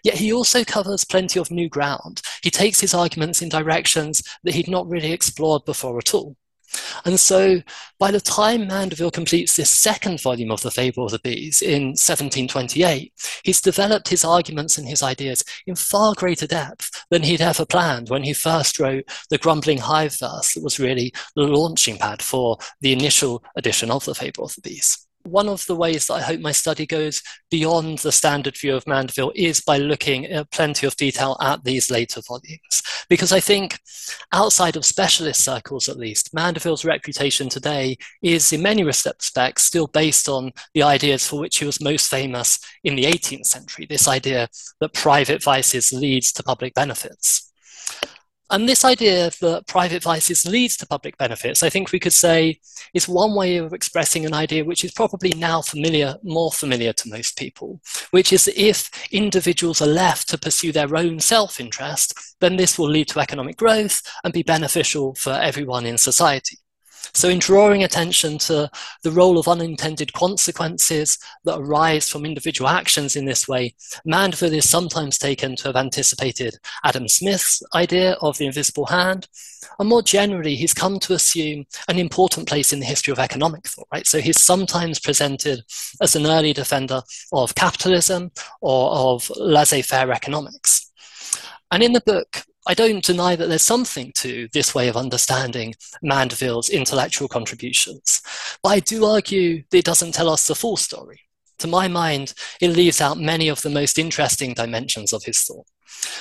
yet 0.02 0.14
he 0.14 0.32
also 0.32 0.64
covers 0.64 1.04
plenty 1.04 1.38
of 1.38 1.50
new 1.50 1.68
ground. 1.68 2.20
He 2.42 2.50
takes 2.50 2.80
his 2.80 2.94
arguments 2.94 3.42
in 3.42 3.48
directions 3.48 4.22
that 4.44 4.54
he'd 4.54 4.68
not 4.68 4.88
really 4.88 5.12
explored 5.12 5.64
before 5.64 5.98
at 5.98 6.14
all. 6.14 6.36
And 7.04 7.18
so 7.18 7.62
by 7.98 8.10
the 8.10 8.20
time 8.20 8.66
Mandeville 8.66 9.10
completes 9.10 9.56
this 9.56 9.70
second 9.70 10.20
volume 10.20 10.50
of 10.50 10.62
The 10.62 10.70
Fable 10.70 11.06
of 11.06 11.12
the 11.12 11.18
Bees 11.18 11.62
in 11.62 11.88
1728, 11.88 13.12
he's 13.44 13.60
developed 13.60 14.08
his 14.08 14.24
arguments 14.24 14.76
and 14.76 14.88
his 14.88 15.02
ideas 15.02 15.44
in 15.66 15.76
far 15.76 16.14
greater 16.14 16.46
depth 16.46 17.04
than 17.10 17.22
he'd 17.22 17.40
ever 17.40 17.64
planned 17.64 18.08
when 18.08 18.24
he 18.24 18.32
first 18.32 18.78
wrote 18.78 19.04
the 19.30 19.38
Grumbling 19.38 19.78
Hive 19.78 20.18
verse 20.18 20.54
that 20.54 20.64
was 20.64 20.80
really 20.80 21.12
the 21.34 21.42
launching 21.42 21.98
pad 21.98 22.22
for 22.22 22.58
the 22.80 22.92
initial 22.92 23.42
edition 23.56 23.90
of 23.90 24.04
The 24.04 24.14
Fable 24.14 24.44
of 24.44 24.54
the 24.54 24.62
Bees 24.62 25.05
one 25.26 25.48
of 25.48 25.66
the 25.66 25.76
ways 25.76 26.06
that 26.06 26.14
I 26.14 26.22
hope 26.22 26.40
my 26.40 26.52
study 26.52 26.86
goes 26.86 27.22
beyond 27.50 27.98
the 27.98 28.12
standard 28.12 28.56
view 28.56 28.74
of 28.74 28.86
Mandeville 28.86 29.32
is 29.34 29.60
by 29.60 29.78
looking 29.78 30.26
at 30.26 30.50
plenty 30.50 30.86
of 30.86 30.96
detail 30.96 31.36
at 31.40 31.64
these 31.64 31.90
later 31.90 32.20
volumes. 32.26 32.82
Because 33.08 33.32
I 33.32 33.40
think, 33.40 33.78
outside 34.32 34.76
of 34.76 34.84
specialist 34.84 35.44
circles 35.44 35.88
at 35.88 35.98
least, 35.98 36.34
Mandeville's 36.34 36.84
reputation 36.84 37.48
today 37.48 37.96
is, 38.22 38.52
in 38.52 38.62
many 38.62 38.82
respects, 38.82 39.32
still 39.58 39.86
based 39.86 40.28
on 40.28 40.52
the 40.74 40.82
ideas 40.82 41.26
for 41.26 41.38
which 41.38 41.58
he 41.58 41.64
was 41.64 41.80
most 41.80 42.10
famous 42.10 42.58
in 42.84 42.96
the 42.96 43.04
18th 43.04 43.46
century 43.46 43.86
this 43.86 44.08
idea 44.08 44.48
that 44.80 44.94
private 44.94 45.42
vices 45.42 45.92
leads 45.92 46.32
to 46.32 46.42
public 46.42 46.74
benefits. 46.74 47.52
And 48.50 48.68
this 48.68 48.84
idea 48.84 49.30
that 49.40 49.66
private 49.66 50.02
vices 50.02 50.46
leads 50.46 50.76
to 50.76 50.86
public 50.86 51.18
benefits, 51.18 51.62
I 51.64 51.70
think 51.70 51.90
we 51.90 51.98
could 51.98 52.12
say, 52.12 52.60
is 52.94 53.08
one 53.08 53.34
way 53.34 53.56
of 53.56 53.72
expressing 53.72 54.24
an 54.24 54.34
idea 54.34 54.64
which 54.64 54.84
is 54.84 54.92
probably 54.92 55.30
now 55.30 55.62
familiar, 55.62 56.16
more 56.22 56.52
familiar 56.52 56.92
to 56.92 57.08
most 57.08 57.36
people, 57.36 57.80
which 58.12 58.32
is 58.32 58.48
if 58.56 58.90
individuals 59.12 59.82
are 59.82 59.86
left 59.86 60.28
to 60.28 60.38
pursue 60.38 60.70
their 60.70 60.94
own 60.96 61.18
self 61.18 61.58
interest, 61.58 62.14
then 62.40 62.56
this 62.56 62.78
will 62.78 62.88
lead 62.88 63.08
to 63.08 63.20
economic 63.20 63.56
growth 63.56 64.00
and 64.22 64.32
be 64.32 64.44
beneficial 64.44 65.14
for 65.16 65.32
everyone 65.32 65.84
in 65.84 65.98
society. 65.98 66.58
So, 67.14 67.28
in 67.28 67.38
drawing 67.38 67.82
attention 67.82 68.38
to 68.38 68.70
the 69.02 69.10
role 69.10 69.38
of 69.38 69.48
unintended 69.48 70.12
consequences 70.12 71.18
that 71.44 71.58
arise 71.58 72.08
from 72.08 72.24
individual 72.24 72.68
actions 72.68 73.16
in 73.16 73.24
this 73.24 73.48
way, 73.48 73.74
Mandeville 74.04 74.54
is 74.54 74.68
sometimes 74.68 75.18
taken 75.18 75.56
to 75.56 75.68
have 75.68 75.76
anticipated 75.76 76.56
Adam 76.84 77.08
Smith's 77.08 77.62
idea 77.74 78.12
of 78.20 78.38
the 78.38 78.46
invisible 78.46 78.86
hand. 78.86 79.28
And 79.78 79.88
more 79.88 80.02
generally, 80.02 80.54
he's 80.54 80.74
come 80.74 80.98
to 81.00 81.14
assume 81.14 81.64
an 81.88 81.98
important 81.98 82.48
place 82.48 82.72
in 82.72 82.80
the 82.80 82.86
history 82.86 83.12
of 83.12 83.18
economic 83.18 83.66
thought, 83.66 83.88
right? 83.92 84.06
So 84.06 84.20
he's 84.20 84.42
sometimes 84.42 84.98
presented 84.98 85.62
as 86.00 86.16
an 86.16 86.26
early 86.26 86.52
defender 86.52 87.02
of 87.32 87.54
capitalism 87.54 88.30
or 88.60 88.90
of 88.90 89.30
laissez 89.36 89.82
faire 89.82 90.12
economics. 90.12 90.90
And 91.70 91.82
in 91.82 91.92
the 91.92 92.00
book, 92.00 92.44
I 92.66 92.74
don't 92.74 93.04
deny 93.04 93.36
that 93.36 93.48
there's 93.48 93.62
something 93.62 94.12
to 94.16 94.48
this 94.52 94.74
way 94.74 94.88
of 94.88 94.96
understanding 94.96 95.74
Mandeville's 96.02 96.68
intellectual 96.68 97.28
contributions, 97.28 98.20
but 98.62 98.70
I 98.70 98.80
do 98.80 99.04
argue 99.04 99.62
that 99.70 99.78
it 99.78 99.84
doesn't 99.84 100.12
tell 100.12 100.28
us 100.28 100.46
the 100.46 100.54
full 100.54 100.76
story. 100.76 101.20
To 101.60 101.68
my 101.68 101.88
mind, 101.88 102.34
it 102.60 102.70
leaves 102.70 103.00
out 103.00 103.18
many 103.18 103.48
of 103.48 103.62
the 103.62 103.70
most 103.70 103.98
interesting 103.98 104.52
dimensions 104.52 105.12
of 105.12 105.24
his 105.24 105.40
thought. 105.42 105.66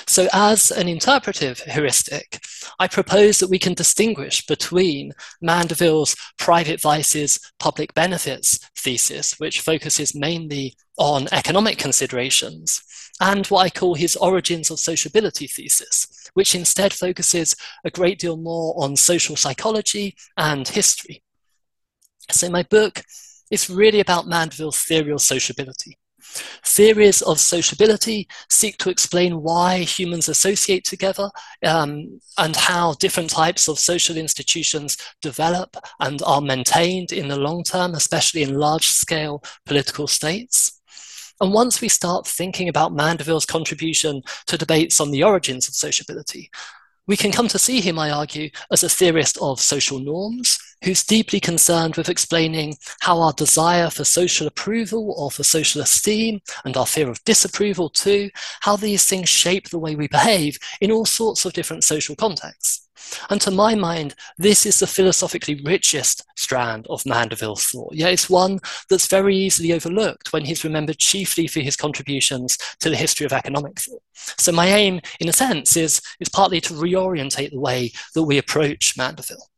So, 0.06 0.28
as 0.32 0.70
an 0.70 0.88
interpretive 0.88 1.60
heuristic, 1.60 2.40
I 2.78 2.88
propose 2.88 3.38
that 3.40 3.50
we 3.50 3.58
can 3.58 3.74
distinguish 3.74 4.46
between 4.46 5.12
Mandeville's 5.42 6.16
private 6.38 6.80
vices, 6.80 7.40
public 7.58 7.92
benefits 7.94 8.58
thesis, 8.76 9.38
which 9.38 9.60
focuses 9.60 10.14
mainly 10.14 10.76
on 10.96 11.28
economic 11.32 11.76
considerations, 11.76 12.80
and 13.20 13.46
what 13.46 13.60
I 13.60 13.70
call 13.70 13.94
his 13.94 14.16
origins 14.16 14.70
of 14.70 14.78
sociability 14.78 15.46
thesis, 15.46 16.06
which 16.34 16.54
instead 16.54 16.92
focuses 16.92 17.56
a 17.84 17.90
great 17.90 18.18
deal 18.18 18.36
more 18.36 18.74
on 18.76 18.96
social 18.96 19.36
psychology 19.36 20.14
and 20.36 20.66
history. 20.68 21.22
So, 22.30 22.50
my 22.50 22.62
book 22.64 23.02
is 23.50 23.70
really 23.70 24.00
about 24.00 24.26
Mandeville's 24.26 24.78
theory 24.78 25.12
of 25.12 25.20
sociability. 25.20 25.96
Theories 26.64 27.22
of 27.22 27.38
sociability 27.38 28.28
seek 28.50 28.78
to 28.78 28.90
explain 28.90 29.42
why 29.42 29.78
humans 29.78 30.28
associate 30.28 30.84
together 30.84 31.30
um, 31.64 32.20
and 32.36 32.56
how 32.56 32.94
different 32.94 33.30
types 33.30 33.68
of 33.68 33.78
social 33.78 34.16
institutions 34.16 34.96
develop 35.22 35.76
and 36.00 36.20
are 36.22 36.40
maintained 36.40 37.12
in 37.12 37.28
the 37.28 37.38
long 37.38 37.62
term, 37.62 37.94
especially 37.94 38.42
in 38.42 38.58
large 38.58 38.88
scale 38.88 39.42
political 39.64 40.06
states. 40.06 40.75
And 41.40 41.52
once 41.52 41.80
we 41.80 41.88
start 41.88 42.26
thinking 42.26 42.68
about 42.68 42.94
Mandeville's 42.94 43.46
contribution 43.46 44.22
to 44.46 44.56
debates 44.56 45.00
on 45.00 45.10
the 45.10 45.22
origins 45.22 45.68
of 45.68 45.74
sociability, 45.74 46.50
we 47.06 47.16
can 47.16 47.30
come 47.30 47.46
to 47.48 47.58
see 47.58 47.80
him, 47.80 47.98
I 47.98 48.10
argue, 48.10 48.50
as 48.70 48.82
a 48.82 48.88
theorist 48.88 49.38
of 49.40 49.60
social 49.60 50.00
norms, 50.00 50.58
who's 50.82 51.04
deeply 51.04 51.40
concerned 51.40 51.96
with 51.96 52.08
explaining 52.08 52.76
how 53.00 53.20
our 53.20 53.32
desire 53.32 53.90
for 53.90 54.04
social 54.04 54.46
approval 54.46 55.14
or 55.16 55.30
for 55.30 55.44
social 55.44 55.82
esteem 55.82 56.40
and 56.64 56.76
our 56.76 56.86
fear 56.86 57.08
of 57.08 57.22
disapproval 57.24 57.90
too, 57.90 58.30
how 58.60 58.76
these 58.76 59.06
things 59.06 59.28
shape 59.28 59.68
the 59.68 59.78
way 59.78 59.94
we 59.94 60.08
behave 60.08 60.58
in 60.80 60.90
all 60.90 61.04
sorts 61.04 61.44
of 61.44 61.52
different 61.52 61.84
social 61.84 62.16
contexts. 62.16 62.85
And 63.30 63.40
to 63.42 63.50
my 63.50 63.74
mind, 63.74 64.14
this 64.38 64.66
is 64.66 64.78
the 64.78 64.86
philosophically 64.86 65.60
richest 65.64 66.24
strand 66.36 66.86
of 66.88 67.06
Mandeville's 67.06 67.64
thought. 67.64 67.94
Yeah, 67.94 68.08
it's 68.08 68.30
one 68.30 68.60
that's 68.88 69.08
very 69.08 69.36
easily 69.36 69.72
overlooked 69.72 70.32
when 70.32 70.44
he's 70.44 70.64
remembered 70.64 70.98
chiefly 70.98 71.46
for 71.46 71.60
his 71.60 71.76
contributions 71.76 72.58
to 72.80 72.90
the 72.90 72.96
history 72.96 73.26
of 73.26 73.32
economic 73.32 73.80
thought. 73.80 74.02
So 74.14 74.52
my 74.52 74.68
aim, 74.68 75.00
in 75.20 75.28
a 75.28 75.32
sense, 75.32 75.76
is, 75.76 76.00
is 76.20 76.28
partly 76.28 76.60
to 76.62 76.74
reorientate 76.74 77.50
the 77.50 77.60
way 77.60 77.92
that 78.14 78.24
we 78.24 78.38
approach 78.38 78.96
Mandeville. 78.96 79.50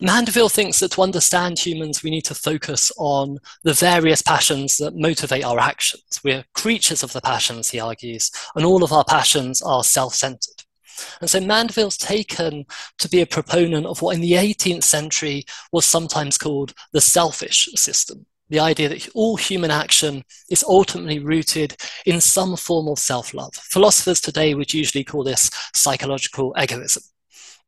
Mandeville 0.00 0.48
thinks 0.48 0.80
that 0.80 0.92
to 0.92 1.02
understand 1.02 1.58
humans, 1.58 2.02
we 2.02 2.10
need 2.10 2.24
to 2.24 2.34
focus 2.34 2.90
on 2.96 3.38
the 3.64 3.74
various 3.74 4.22
passions 4.22 4.78
that 4.78 4.96
motivate 4.96 5.44
our 5.44 5.58
actions. 5.58 6.20
We're 6.24 6.44
creatures 6.54 7.02
of 7.02 7.12
the 7.12 7.20
passions, 7.20 7.70
he 7.70 7.80
argues, 7.80 8.30
and 8.56 8.64
all 8.64 8.82
of 8.82 8.92
our 8.92 9.04
passions 9.04 9.60
are 9.60 9.84
self 9.84 10.14
centered. 10.14 10.59
And 11.20 11.28
so 11.28 11.40
Mandeville's 11.40 11.96
taken 11.96 12.66
to 12.98 13.08
be 13.08 13.20
a 13.20 13.26
proponent 13.26 13.86
of 13.86 14.02
what 14.02 14.14
in 14.14 14.20
the 14.20 14.32
18th 14.32 14.84
century 14.84 15.44
was 15.72 15.84
sometimes 15.84 16.38
called 16.38 16.74
the 16.92 17.00
selfish 17.00 17.68
system. 17.74 18.26
The 18.48 18.60
idea 18.60 18.88
that 18.88 19.08
all 19.14 19.36
human 19.36 19.70
action 19.70 20.24
is 20.50 20.64
ultimately 20.64 21.20
rooted 21.20 21.76
in 22.04 22.20
some 22.20 22.56
form 22.56 22.88
of 22.88 22.98
self 22.98 23.32
love. 23.32 23.54
Philosophers 23.54 24.20
today 24.20 24.54
would 24.54 24.74
usually 24.74 25.04
call 25.04 25.22
this 25.22 25.50
psychological 25.72 26.54
egoism. 26.60 27.04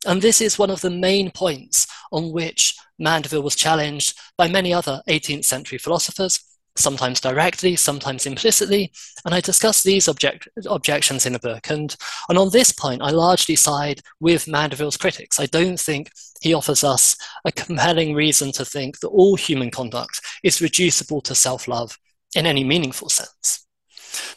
And 0.04 0.20
this 0.20 0.40
is 0.40 0.58
one 0.58 0.70
of 0.70 0.80
the 0.80 0.90
main 0.90 1.30
points 1.30 1.86
on 2.10 2.32
which 2.32 2.74
Mandeville 2.98 3.42
was 3.42 3.54
challenged 3.54 4.18
by 4.36 4.48
many 4.48 4.74
other 4.74 5.02
18th 5.08 5.44
century 5.44 5.78
philosophers, 5.78 6.40
sometimes 6.76 7.20
directly, 7.20 7.76
sometimes 7.76 8.26
implicitly. 8.26 8.92
And 9.24 9.34
I 9.34 9.40
discuss 9.40 9.82
these 9.82 10.08
object- 10.08 10.48
objections 10.66 11.26
in 11.26 11.32
the 11.32 11.38
book. 11.38 11.70
And, 11.70 11.94
and 12.28 12.38
on 12.38 12.50
this 12.50 12.72
point, 12.72 13.02
I 13.02 13.10
largely 13.10 13.56
side 13.56 14.00
with 14.20 14.48
Mandeville's 14.48 14.96
critics. 14.96 15.38
I 15.38 15.46
don't 15.46 15.78
think 15.78 16.10
he 16.40 16.54
offers 16.54 16.82
us 16.82 17.16
a 17.44 17.52
compelling 17.52 18.14
reason 18.14 18.52
to 18.52 18.64
think 18.64 19.00
that 19.00 19.08
all 19.08 19.36
human 19.36 19.70
conduct 19.70 20.20
is 20.42 20.62
reducible 20.62 21.20
to 21.22 21.34
self 21.34 21.68
love 21.68 21.98
in 22.34 22.46
any 22.46 22.64
meaningful 22.64 23.08
sense. 23.08 23.66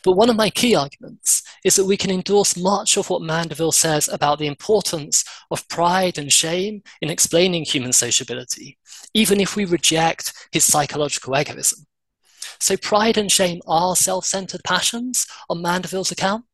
But 0.03 0.13
one 0.13 0.29
of 0.29 0.35
my 0.35 0.49
key 0.49 0.75
arguments 0.75 1.41
is 1.63 1.75
that 1.75 1.85
we 1.85 1.97
can 1.97 2.11
endorse 2.11 2.55
much 2.55 2.97
of 2.97 3.09
what 3.09 3.21
Mandeville 3.21 3.71
says 3.71 4.07
about 4.07 4.39
the 4.39 4.47
importance 4.47 5.25
of 5.51 5.67
pride 5.67 6.17
and 6.17 6.31
shame 6.31 6.83
in 7.01 7.09
explaining 7.09 7.65
human 7.65 7.91
sociability, 7.91 8.77
even 9.13 9.41
if 9.41 9.55
we 9.55 9.65
reject 9.65 10.33
his 10.51 10.63
psychological 10.63 11.35
egoism. 11.35 11.85
So, 12.65 12.75
pride 12.77 13.15
and 13.15 13.31
shame 13.31 13.61
are 13.67 13.95
self 13.95 14.25
centered 14.25 14.63
passions 14.63 15.27
on 15.51 15.61
Mandeville's 15.61 16.11
account, 16.11 16.45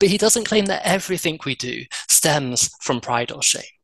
but 0.00 0.08
he 0.08 0.16
doesn't 0.16 0.46
claim 0.46 0.64
that 0.64 0.80
everything 0.82 1.38
we 1.44 1.56
do 1.56 1.84
stems 2.08 2.70
from 2.80 3.02
pride 3.02 3.30
or 3.30 3.42
shame. 3.42 3.74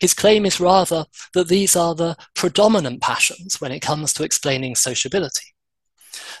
His 0.00 0.14
claim 0.14 0.44
is 0.44 0.58
rather 0.58 1.04
that 1.34 1.46
these 1.46 1.76
are 1.76 1.94
the 1.94 2.16
predominant 2.34 3.02
passions 3.02 3.60
when 3.60 3.70
it 3.70 3.78
comes 3.78 4.12
to 4.14 4.24
explaining 4.24 4.74
sociability. 4.74 5.54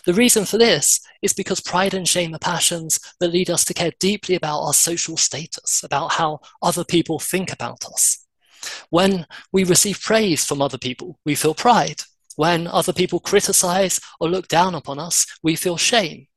The 0.04 0.14
reason 0.14 0.44
for 0.44 0.58
this 0.58 0.98
is 1.22 1.32
because 1.32 1.60
pride 1.60 1.94
and 1.94 2.08
shame 2.08 2.34
are 2.34 2.40
passions 2.40 2.98
that 3.20 3.30
lead 3.30 3.50
us 3.50 3.64
to 3.66 3.74
care 3.74 3.92
deeply 4.00 4.34
about 4.34 4.62
our 4.62 4.74
social 4.74 5.16
status, 5.16 5.84
about 5.84 6.14
how 6.14 6.40
other 6.60 6.82
people 6.82 7.20
think 7.20 7.52
about 7.52 7.84
us. 7.84 8.26
When 8.90 9.26
we 9.52 9.62
receive 9.62 10.02
praise 10.02 10.44
from 10.44 10.60
other 10.60 10.76
people, 10.76 11.20
we 11.24 11.36
feel 11.36 11.54
pride. 11.54 12.02
When 12.38 12.68
other 12.68 12.92
people 12.92 13.18
criticize 13.18 13.98
or 14.20 14.28
look 14.28 14.46
down 14.46 14.76
upon 14.76 15.00
us, 15.00 15.26
we 15.42 15.56
feel 15.56 15.76
shame. 15.76 16.28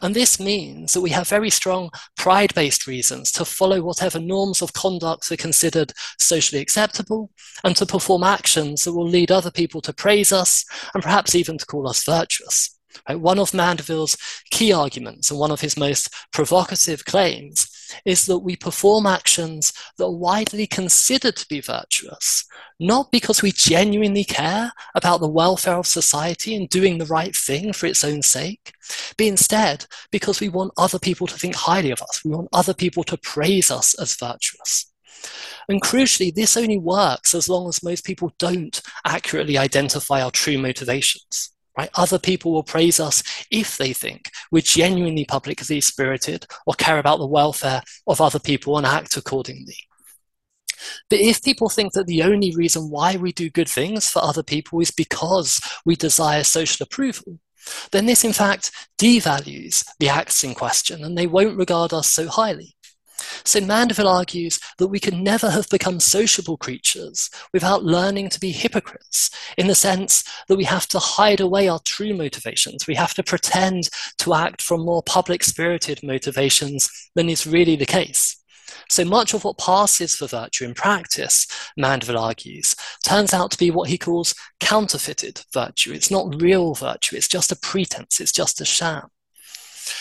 And 0.00 0.16
this 0.16 0.40
means 0.40 0.94
that 0.94 1.02
we 1.02 1.10
have 1.10 1.28
very 1.28 1.50
strong 1.50 1.90
pride 2.16 2.54
based 2.54 2.86
reasons 2.86 3.30
to 3.32 3.44
follow 3.44 3.82
whatever 3.82 4.18
norms 4.18 4.62
of 4.62 4.72
conduct 4.72 5.30
are 5.30 5.36
considered 5.36 5.92
socially 6.18 6.62
acceptable 6.62 7.30
and 7.64 7.76
to 7.76 7.84
perform 7.84 8.22
actions 8.22 8.84
that 8.84 8.94
will 8.94 9.06
lead 9.06 9.30
other 9.30 9.50
people 9.50 9.82
to 9.82 9.92
praise 9.92 10.32
us 10.32 10.64
and 10.94 11.02
perhaps 11.02 11.34
even 11.34 11.58
to 11.58 11.66
call 11.66 11.86
us 11.86 12.02
virtuous. 12.02 12.78
One 13.10 13.38
of 13.38 13.52
Mandeville's 13.52 14.16
key 14.50 14.72
arguments 14.72 15.30
and 15.30 15.38
one 15.38 15.50
of 15.50 15.60
his 15.60 15.76
most 15.76 16.08
provocative 16.32 17.04
claims 17.04 17.68
is 18.04 18.26
that 18.26 18.38
we 18.38 18.56
perform 18.56 19.06
actions 19.06 19.72
that 19.98 20.04
are 20.04 20.10
widely 20.10 20.66
considered 20.66 21.36
to 21.36 21.48
be 21.48 21.60
virtuous, 21.60 22.44
not 22.80 23.10
because 23.10 23.42
we 23.42 23.52
genuinely 23.52 24.24
care 24.24 24.72
about 24.94 25.20
the 25.20 25.28
welfare 25.28 25.76
of 25.76 25.86
society 25.86 26.56
and 26.56 26.68
doing 26.68 26.98
the 26.98 27.06
right 27.06 27.34
thing 27.34 27.72
for 27.72 27.86
its 27.86 28.04
own 28.04 28.22
sake, 28.22 28.72
but 29.16 29.26
instead 29.26 29.86
because 30.10 30.40
we 30.40 30.48
want 30.48 30.72
other 30.76 30.98
people 30.98 31.26
to 31.26 31.38
think 31.38 31.54
highly 31.54 31.90
of 31.90 32.02
us. 32.02 32.22
We 32.24 32.32
want 32.32 32.48
other 32.52 32.74
people 32.74 33.04
to 33.04 33.16
praise 33.16 33.70
us 33.70 33.94
as 33.94 34.16
virtuous. 34.16 34.92
And 35.68 35.80
crucially, 35.80 36.34
this 36.34 36.56
only 36.56 36.78
works 36.78 37.34
as 37.34 37.48
long 37.48 37.68
as 37.68 37.82
most 37.82 38.04
people 38.04 38.32
don't 38.38 38.80
accurately 39.04 39.56
identify 39.56 40.22
our 40.22 40.30
true 40.30 40.58
motivations. 40.58 41.50
Right? 41.76 41.90
Other 41.94 42.18
people 42.18 42.52
will 42.52 42.62
praise 42.62 43.00
us 43.00 43.22
if 43.50 43.78
they 43.78 43.94
think 43.94 44.30
we're 44.50 44.60
genuinely 44.60 45.24
publicly 45.24 45.80
spirited 45.80 46.46
or 46.66 46.74
care 46.74 46.98
about 46.98 47.18
the 47.18 47.26
welfare 47.26 47.82
of 48.06 48.20
other 48.20 48.38
people 48.38 48.76
and 48.76 48.86
act 48.86 49.16
accordingly. 49.16 49.76
But 51.08 51.20
if 51.20 51.42
people 51.42 51.68
think 51.68 51.92
that 51.94 52.06
the 52.06 52.22
only 52.22 52.54
reason 52.54 52.90
why 52.90 53.16
we 53.16 53.32
do 53.32 53.48
good 53.48 53.68
things 53.68 54.10
for 54.10 54.22
other 54.22 54.42
people 54.42 54.80
is 54.80 54.90
because 54.90 55.60
we 55.84 55.96
desire 55.96 56.44
social 56.44 56.84
approval, 56.84 57.38
then 57.92 58.06
this 58.06 58.24
in 58.24 58.32
fact 58.32 58.70
devalues 58.98 59.84
the 59.98 60.08
acts 60.08 60.44
in 60.44 60.54
question 60.54 61.04
and 61.04 61.16
they 61.16 61.26
won't 61.26 61.56
regard 61.56 61.92
us 61.92 62.08
so 62.08 62.28
highly. 62.28 62.76
So 63.44 63.60
Mandeville 63.60 64.08
argues 64.08 64.58
that 64.78 64.88
we 64.88 65.00
can 65.00 65.22
never 65.22 65.50
have 65.50 65.68
become 65.68 66.00
sociable 66.00 66.56
creatures 66.56 67.30
without 67.52 67.84
learning 67.84 68.28
to 68.30 68.40
be 68.40 68.52
hypocrites, 68.52 69.30
in 69.56 69.66
the 69.66 69.74
sense 69.74 70.24
that 70.48 70.56
we 70.56 70.64
have 70.64 70.86
to 70.88 70.98
hide 70.98 71.40
away 71.40 71.68
our 71.68 71.80
true 71.80 72.14
motivations. 72.14 72.86
We 72.86 72.94
have 72.94 73.14
to 73.14 73.22
pretend 73.22 73.88
to 74.18 74.34
act 74.34 74.62
from 74.62 74.84
more 74.84 75.02
public 75.02 75.42
spirited 75.42 76.02
motivations 76.02 76.88
than 77.14 77.28
is 77.28 77.46
really 77.46 77.76
the 77.76 77.86
case. 77.86 78.38
So 78.88 79.04
much 79.04 79.32
of 79.32 79.44
what 79.44 79.58
passes 79.58 80.14
for 80.14 80.26
virtue 80.26 80.64
in 80.64 80.74
practice, 80.74 81.46
Mandeville 81.76 82.18
argues, 82.18 82.74
turns 83.04 83.32
out 83.32 83.50
to 83.52 83.58
be 83.58 83.70
what 83.70 83.88
he 83.88 83.96
calls 83.96 84.34
counterfeited 84.60 85.42
virtue. 85.52 85.92
It's 85.92 86.10
not 86.10 86.40
real 86.40 86.74
virtue, 86.74 87.16
it's 87.16 87.28
just 87.28 87.52
a 87.52 87.56
pretense, 87.56 88.20
it's 88.20 88.32
just 88.32 88.60
a 88.60 88.64
sham. 88.64 89.08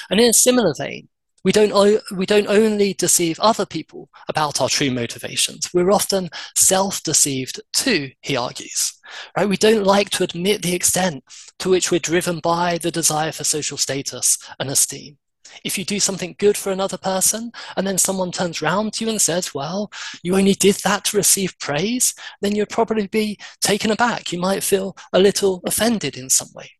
And 0.10 0.20
in 0.20 0.30
a 0.30 0.34
similar 0.34 0.74
vein, 0.78 1.08
we 1.44 1.52
don't, 1.52 2.02
we 2.16 2.26
don't 2.26 2.48
only 2.48 2.94
deceive 2.94 3.40
other 3.40 3.66
people 3.66 4.10
about 4.30 4.62
our 4.62 4.70
true 4.70 4.92
motivations, 4.92 5.70
we're 5.74 5.92
often 5.92 6.30
self 6.56 7.02
deceived 7.04 7.62
too, 7.74 8.12
he 8.22 8.36
argues. 8.36 9.00
Right? 9.36 9.50
We 9.50 9.58
don't 9.58 9.84
like 9.84 10.10
to 10.12 10.24
admit 10.24 10.62
the 10.62 10.76
extent 10.76 11.24
to 11.60 11.70
which 11.70 11.92
we're 11.92 12.00
driven 12.00 12.40
by 12.40 12.78
the 12.78 12.92
desire 12.92 13.32
for 13.32 13.44
social 13.44 13.78
status 13.78 14.38
and 14.60 14.70
esteem. 14.70 15.18
If 15.66 15.78
you 15.78 15.84
do 15.84 16.00
something 16.00 16.36
good 16.40 16.56
for 16.56 16.72
another 16.72 16.98
person 16.98 17.52
and 17.76 17.86
then 17.86 17.98
someone 17.98 18.32
turns 18.32 18.62
around 18.62 18.94
to 18.94 19.06
you 19.06 19.12
and 19.12 19.22
says, 19.22 19.54
Well, 19.54 19.92
you 20.24 20.38
only 20.38 20.54
did 20.54 20.76
that 20.84 21.04
to 21.06 21.18
receive 21.18 21.60
praise, 21.60 22.14
then 22.42 22.56
you'd 22.56 22.70
probably 22.70 23.08
be 23.08 23.38
taken 23.60 23.92
aback. 23.92 24.32
You 24.32 24.40
might 24.40 24.64
feel 24.64 24.96
a 25.12 25.20
little 25.20 25.62
offended 25.66 26.16
in 26.16 26.30
some 26.30 26.48
way 26.56 26.72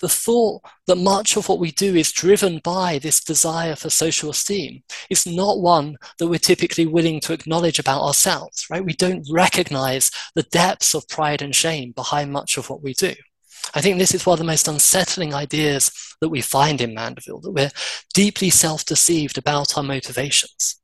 the 0.00 0.08
thought 0.08 0.62
that 0.86 0.96
much 0.96 1.36
of 1.36 1.48
what 1.48 1.58
we 1.58 1.70
do 1.72 1.94
is 1.94 2.12
driven 2.12 2.58
by 2.64 2.98
this 2.98 3.22
desire 3.22 3.76
for 3.76 3.90
social 3.90 4.30
esteem 4.30 4.82
is 5.10 5.26
not 5.26 5.60
one 5.60 5.96
that 6.18 6.28
we're 6.28 6.38
typically 6.38 6.86
willing 6.86 7.20
to 7.20 7.32
acknowledge 7.32 7.78
about 7.78 8.02
ourselves, 8.02 8.66
right? 8.70 8.84
We 8.84 8.94
don't 8.94 9.26
recognize 9.30 10.10
the 10.34 10.42
depths 10.44 10.94
of 10.94 11.08
pride 11.08 11.42
and 11.42 11.54
shame 11.54 11.92
behind 11.92 12.32
much 12.32 12.56
of 12.56 12.70
what 12.70 12.82
we 12.82 12.94
do. 12.94 13.14
I 13.74 13.80
think 13.80 13.98
this 13.98 14.14
is 14.14 14.26
one 14.26 14.34
of 14.34 14.38
the 14.38 14.44
most 14.44 14.68
unsettling 14.68 15.34
ideas 15.34 15.90
that 16.20 16.30
we 16.30 16.40
find 16.40 16.80
in 16.80 16.94
Mandeville, 16.94 17.40
that 17.40 17.52
we're 17.52 17.70
deeply 18.14 18.50
self 18.50 18.84
deceived 18.84 19.38
about 19.38 19.76
our 19.76 19.84
motivations. 19.84 20.80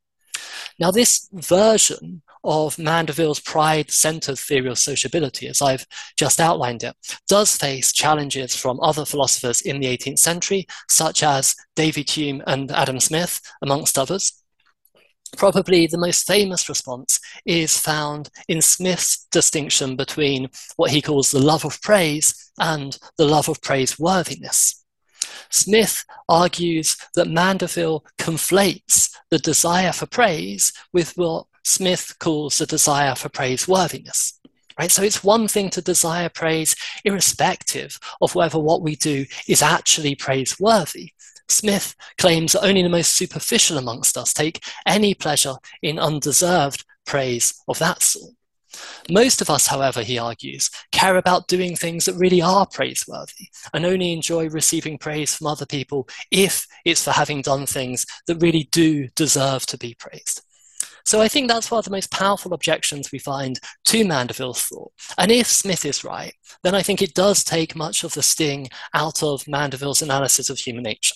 Now, 0.79 0.91
this 0.91 1.27
version 1.33 2.21
of 2.47 2.79
Mandeville's 2.79 3.41
pride 3.41 3.91
centered 3.91 4.39
theory 4.39 4.69
of 4.69 4.79
sociability, 4.79 5.47
as 5.47 5.61
I've 5.61 5.85
just 6.17 6.39
outlined 6.39 6.83
it, 6.83 6.95
does 7.27 7.55
face 7.55 7.91
challenges 7.91 8.55
from 8.55 8.79
other 8.79 9.05
philosophers 9.05 9.61
in 9.61 9.81
the 9.81 9.87
18th 9.87 10.19
century, 10.19 10.65
such 10.87 11.21
as 11.21 11.55
David 11.75 12.09
Hume 12.09 12.41
and 12.47 12.71
Adam 12.71 13.01
Smith, 13.01 13.41
amongst 13.61 13.99
others. 13.99 14.41
Probably 15.35 15.87
the 15.87 15.97
most 15.97 16.25
famous 16.25 16.69
response 16.69 17.19
is 17.45 17.77
found 17.77 18.29
in 18.47 18.61
Smith's 18.61 19.27
distinction 19.29 19.97
between 19.97 20.49
what 20.77 20.91
he 20.91 21.01
calls 21.01 21.31
the 21.31 21.39
love 21.39 21.65
of 21.65 21.81
praise 21.81 22.51
and 22.57 22.97
the 23.17 23.25
love 23.25 23.49
of 23.49 23.61
praiseworthiness. 23.61 24.85
Smith 25.49 26.05
argues 26.29 26.97
that 27.15 27.27
Mandeville 27.27 28.05
conflates 28.17 29.09
the 29.29 29.39
desire 29.39 29.91
for 29.91 30.05
praise 30.05 30.71
with 30.93 31.11
what 31.17 31.45
Smith 31.67 32.15
calls 32.19 32.57
the 32.57 32.65
desire 32.65 33.13
for 33.13 33.27
praiseworthiness. 33.27 34.39
Right? 34.79 34.89
So 34.89 35.03
it's 35.03 35.21
one 35.21 35.49
thing 35.49 35.69
to 35.71 35.81
desire 35.81 36.29
praise, 36.29 36.75
irrespective 37.03 37.99
of 38.21 38.35
whether 38.35 38.57
what 38.57 38.81
we 38.81 38.95
do 38.95 39.25
is 39.49 39.61
actually 39.61 40.15
praiseworthy. 40.15 41.11
Smith 41.49 41.93
claims 42.17 42.53
that 42.53 42.63
only 42.63 42.83
the 42.83 42.89
most 42.89 43.17
superficial 43.17 43.77
amongst 43.77 44.17
us 44.17 44.33
take 44.33 44.63
any 44.85 45.13
pleasure 45.13 45.55
in 45.81 45.99
undeserved 45.99 46.85
praise 47.05 47.53
of 47.67 47.79
that 47.79 48.01
sort. 48.01 48.33
Most 49.09 49.41
of 49.41 49.49
us, 49.49 49.67
however, 49.67 50.03
he 50.03 50.17
argues, 50.17 50.69
care 50.93 51.17
about 51.17 51.49
doing 51.49 51.75
things 51.75 52.05
that 52.05 52.15
really 52.15 52.41
are 52.41 52.65
praiseworthy 52.65 53.49
and 53.73 53.85
only 53.85 54.13
enjoy 54.13 54.47
receiving 54.49 54.97
praise 54.97 55.35
from 55.35 55.47
other 55.47 55.65
people 55.65 56.07
if 56.31 56.65
it's 56.85 57.03
for 57.03 57.11
having 57.11 57.41
done 57.41 57.65
things 57.65 58.05
that 58.27 58.41
really 58.41 58.69
do 58.71 59.09
deserve 59.15 59.65
to 59.65 59.77
be 59.77 59.95
praised. 59.95 60.43
So 61.07 61.21
I 61.21 61.29
think 61.29 61.47
that's 61.47 61.71
one 61.71 61.79
of 61.79 61.85
the 61.85 61.91
most 61.91 62.11
powerful 62.11 62.53
objections 62.53 63.13
we 63.13 63.19
find 63.19 63.61
to 63.85 64.03
Mandeville's 64.03 64.63
thought. 64.63 64.91
And 65.17 65.31
if 65.31 65.47
Smith 65.47 65.85
is 65.85 66.03
right, 66.03 66.33
then 66.63 66.75
I 66.75 66.81
think 66.83 67.01
it 67.01 67.13
does 67.13 67.45
take 67.45 67.77
much 67.77 68.03
of 68.03 68.13
the 68.13 68.21
sting 68.21 68.67
out 68.93 69.23
of 69.23 69.47
Mandeville's 69.47 70.01
analysis 70.01 70.49
of 70.49 70.59
human 70.59 70.83
nature. 70.83 71.15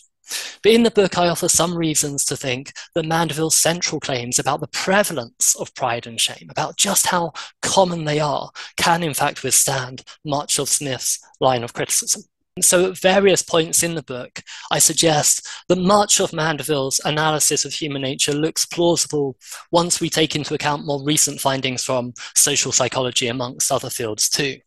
But 0.64 0.72
in 0.72 0.84
the 0.84 0.92
book, 0.92 1.18
I 1.18 1.28
offer 1.28 1.50
some 1.50 1.76
reasons 1.76 2.24
to 2.26 2.38
think 2.38 2.72
that 2.96 3.06
Mandeville's 3.06 3.58
central 3.58 4.00
claims 4.00 4.40
about 4.40 4.62
the 4.62 4.68
prevalence 4.68 5.58
of 5.60 5.76
pride 5.76 6.08
and 6.08 6.22
shame, 6.22 6.48
about 6.50 6.78
just 6.78 7.08
how 7.08 7.34
common 7.62 8.06
they 8.06 8.22
are, 8.22 8.50
can 8.78 9.04
in 9.04 9.14
fact 9.14 9.44
withstand 9.44 10.06
much 10.24 10.58
of 10.58 10.70
Smith's 10.70 11.20
line 11.42 11.64
of 11.64 11.74
criticism. 11.74 12.24
So, 12.60 12.92
at 12.92 12.98
various 12.98 13.42
points 13.42 13.82
in 13.82 13.96
the 13.96 14.04
book, 14.04 14.42
I 14.72 14.80
suggest 14.80 15.48
that 15.70 15.78
much 15.78 16.20
of 16.20 16.34
Mandeville's 16.34 17.00
analysis 17.06 17.64
of 17.64 17.74
human 17.74 18.02
nature 18.02 18.34
looks 18.34 18.66
plausible 18.66 19.38
once 19.72 20.02
we 20.02 20.10
take 20.10 20.36
into 20.36 20.54
account 20.54 20.86
more 20.86 21.02
recent 21.02 21.40
findings 21.40 21.82
from 21.82 22.14
social 22.36 22.74
psychology, 22.74 23.30
amongst 23.30 23.72
other 23.72 23.90
fields 23.90 24.28
too. 24.28 24.58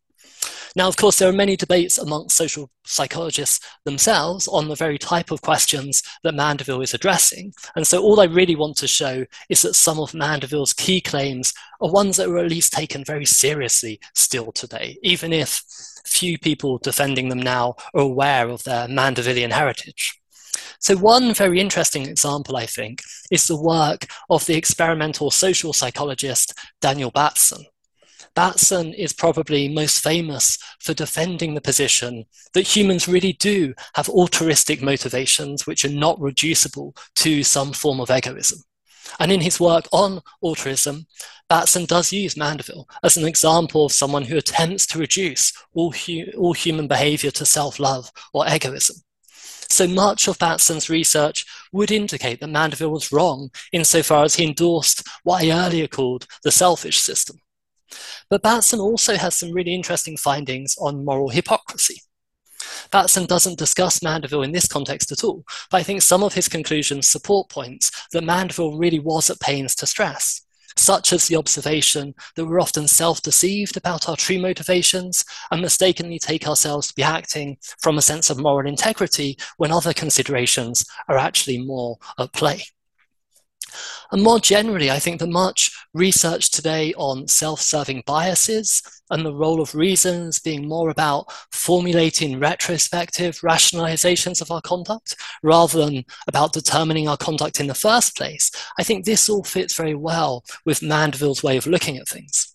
Now, 0.76 0.88
of 0.88 0.97
course, 0.97 1.19
there 1.19 1.28
are 1.28 1.33
many 1.33 1.57
debates 1.57 1.99
amongst 1.99 2.37
social 2.37 2.69
psychologists 2.85 3.64
themselves 3.85 4.49
on 4.49 4.69
the 4.69 4.75
very 4.75 4.99
type 4.99 5.31
of 5.31 5.40
questions 5.40 6.02
that 6.25 6.35
Mandeville 6.35 6.81
is 6.81 6.95
addressing. 6.95 7.52
And 7.76 7.87
so, 7.87 8.02
all 8.02 8.21
I 8.21 8.25
really 8.25 8.57
want 8.57 8.76
to 8.78 8.88
show 8.88 9.25
is 9.49 9.62
that 9.62 9.75
some 9.75 10.00
of 10.00 10.14
Mandeville's 10.14 10.73
key 10.73 11.00
claims 11.00 11.54
are 11.81 11.90
ones 11.90 12.16
that 12.16 12.28
are 12.28 12.38
at 12.38 12.50
least 12.50 12.73
taken 12.73 13.04
very 13.04 13.25
seriously 13.25 14.00
still 14.14 14.50
today, 14.50 14.99
even 15.02 15.33
if 15.33 15.62
few 16.07 16.38
people 16.38 16.78
defending 16.78 17.28
them 17.28 17.40
now 17.40 17.76
are 17.95 18.02
aware 18.02 18.49
of 18.49 18.64
their 18.64 18.88
Mandevillian 18.88 19.52
heritage. 19.52 20.21
So, 20.81 20.97
one 20.97 21.35
very 21.35 21.61
interesting 21.61 22.07
example, 22.07 22.57
I 22.57 22.66
think, 22.66 23.02
is 23.31 23.47
the 23.47 23.61
work 23.61 24.07
of 24.28 24.45
the 24.47 24.57
experimental 24.57 25.31
social 25.31 25.73
psychologist 25.73 26.52
Daniel 26.81 27.11
Batson. 27.11 27.64
Batson 28.34 28.92
is 28.94 29.12
probably 29.12 29.68
most 29.68 30.02
famous 30.02 30.58
for 30.80 30.92
defending 30.92 31.54
the 31.54 31.60
position 31.60 32.24
that 32.52 32.76
humans 32.76 33.06
really 33.06 33.32
do 33.32 33.74
have 33.94 34.08
altruistic 34.08 34.82
motivations 34.82 35.66
which 35.66 35.84
are 35.84 35.90
not 35.90 36.20
reducible 36.20 36.96
to 37.16 37.44
some 37.44 37.72
form 37.72 38.00
of 38.00 38.10
egoism. 38.10 38.58
And 39.20 39.30
in 39.30 39.40
his 39.40 39.60
work 39.60 39.86
on 39.92 40.20
altruism, 40.42 41.06
Batson 41.48 41.84
does 41.84 42.12
use 42.12 42.36
Mandeville 42.36 42.88
as 43.02 43.16
an 43.16 43.26
example 43.26 43.84
of 43.84 43.92
someone 43.92 44.24
who 44.24 44.36
attempts 44.36 44.86
to 44.88 44.98
reduce 44.98 45.52
all, 45.74 45.92
hu- 45.92 46.32
all 46.36 46.54
human 46.54 46.88
behavior 46.88 47.30
to 47.32 47.46
self 47.46 47.78
love 47.78 48.10
or 48.32 48.46
egoism. 48.48 48.96
So 49.68 49.86
much 49.86 50.28
of 50.28 50.38
Batson's 50.38 50.90
research 50.90 51.44
would 51.72 51.90
indicate 51.90 52.40
that 52.40 52.48
Mandeville 52.48 52.90
was 52.90 53.12
wrong 53.12 53.50
insofar 53.72 54.24
as 54.24 54.36
he 54.36 54.46
endorsed 54.46 55.06
what 55.22 55.42
I 55.42 55.50
earlier 55.50 55.88
called 55.88 56.26
the 56.42 56.50
selfish 56.50 56.98
system. 56.98 57.38
But 58.30 58.42
Batson 58.42 58.80
also 58.80 59.16
has 59.16 59.34
some 59.34 59.52
really 59.52 59.74
interesting 59.74 60.16
findings 60.16 60.76
on 60.78 61.04
moral 61.04 61.30
hypocrisy. 61.30 62.00
Batson 62.90 63.26
doesn't 63.26 63.58
discuss 63.58 64.02
Mandeville 64.02 64.42
in 64.42 64.52
this 64.52 64.68
context 64.68 65.12
at 65.12 65.24
all, 65.24 65.44
but 65.70 65.78
I 65.78 65.82
think 65.82 66.02
some 66.02 66.22
of 66.22 66.34
his 66.34 66.48
conclusions 66.48 67.08
support 67.08 67.48
points 67.48 67.90
that 68.12 68.24
Mandeville 68.24 68.78
really 68.78 68.98
was 68.98 69.30
at 69.30 69.40
pains 69.40 69.74
to 69.76 69.86
stress, 69.86 70.42
such 70.76 71.12
as 71.12 71.26
the 71.26 71.36
observation 71.36 72.14
that 72.36 72.44
we're 72.46 72.60
often 72.60 72.88
self 72.88 73.22
deceived 73.22 73.76
about 73.76 74.08
our 74.08 74.16
true 74.16 74.38
motivations 74.38 75.24
and 75.50 75.60
mistakenly 75.60 76.18
take 76.18 76.48
ourselves 76.48 76.88
to 76.88 76.94
be 76.94 77.02
acting 77.02 77.56
from 77.80 77.98
a 77.98 78.02
sense 78.02 78.30
of 78.30 78.38
moral 78.38 78.68
integrity 78.68 79.36
when 79.56 79.72
other 79.72 79.92
considerations 79.92 80.84
are 81.08 81.18
actually 81.18 81.58
more 81.58 81.96
at 82.18 82.32
play. 82.32 82.62
And 84.12 84.23
more 84.23 84.38
generally, 84.38 84.90
I 84.90 84.99
think 84.99 85.21
that 85.21 85.28
much 85.28 85.71
research 85.93 86.50
today 86.50 86.95
on 86.95 87.28
self 87.28 87.61
serving 87.61 88.02
biases 88.07 88.83
and 89.11 89.25
the 89.25 89.35
role 89.35 89.61
of 89.61 89.75
reasons 89.75 90.38
being 90.38 90.69
more 90.69 90.88
about 90.90 91.33
formulating 91.52 92.38
retrospective 92.38 93.38
rationalizations 93.40 94.40
of 94.40 94.50
our 94.50 94.62
conduct 94.62 95.16
rather 95.43 95.85
than 95.85 96.04
about 96.26 96.52
determining 96.52 97.09
our 97.09 97.16
conduct 97.16 97.61
in 97.61 97.66
the 97.66 97.75
first 97.75 98.16
place, 98.16 98.50
I 98.78 98.83
think 98.83 99.04
this 99.04 99.28
all 99.28 99.45
fits 99.45 99.75
very 99.75 99.95
well 99.95 100.45
with 100.64 100.83
Mandeville's 100.83 101.43
way 101.43 101.57
of 101.57 101.66
looking 101.66 101.97
at 101.97 102.09
things. 102.09 102.53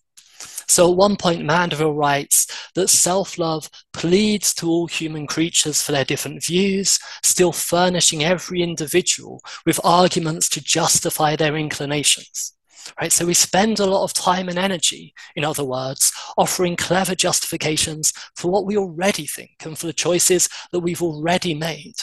So 0.69 0.91
at 0.91 0.97
one 0.97 1.15
point, 1.15 1.43
Mandeville 1.43 1.95
writes 1.95 2.45
that 2.75 2.89
self 2.89 3.39
love 3.39 3.69
pleads 3.91 4.53
to 4.55 4.69
all 4.69 4.85
human 4.85 5.25
creatures 5.25 5.81
for 5.81 5.91
their 5.91 6.05
different 6.05 6.45
views, 6.45 6.99
still 7.23 7.51
furnishing 7.51 8.23
every 8.23 8.61
individual 8.61 9.41
with 9.65 9.79
arguments 9.83 10.47
to 10.49 10.61
justify 10.61 11.35
their 11.35 11.57
inclinations. 11.57 12.53
Right? 13.01 13.11
So 13.11 13.25
we 13.25 13.33
spend 13.33 13.79
a 13.79 13.87
lot 13.87 14.03
of 14.03 14.13
time 14.13 14.47
and 14.47 14.59
energy, 14.59 15.13
in 15.35 15.43
other 15.43 15.63
words, 15.63 16.11
offering 16.37 16.75
clever 16.75 17.15
justifications 17.15 18.13
for 18.35 18.51
what 18.51 18.65
we 18.65 18.77
already 18.77 19.25
think 19.25 19.51
and 19.65 19.77
for 19.77 19.87
the 19.87 19.93
choices 19.93 20.49
that 20.71 20.79
we've 20.81 21.01
already 21.01 21.55
made. 21.55 21.95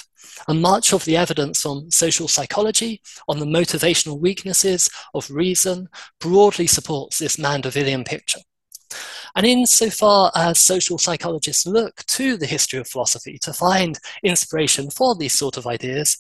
And 0.48 0.61
much 0.61 0.92
of 0.92 1.05
the 1.05 1.16
evidence 1.16 1.64
on 1.64 1.90
social 1.92 2.29
psychology, 2.29 3.00
on 3.29 3.38
the 3.38 3.46
motivational 3.46 4.18
weaknesses 4.18 4.90
of 5.14 5.31
reason, 5.31 5.88
broadly 6.20 6.66
supports 6.66 7.18
this 7.18 7.37
Mandevillian 7.37 8.05
picture. 8.05 8.40
And 9.35 9.46
insofar 9.46 10.33
as 10.35 10.59
social 10.59 10.99
psychologists 10.99 11.66
look 11.66 12.05
to 12.07 12.37
the 12.37 12.46
history 12.46 12.79
of 12.79 12.88
philosophy 12.88 13.38
to 13.42 13.53
find 13.53 13.99
inspiration 14.22 14.90
for 14.90 15.14
these 15.14 15.38
sort 15.38 15.57
of 15.57 15.66
ideas, 15.66 16.16